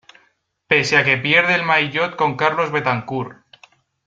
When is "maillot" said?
1.63-2.15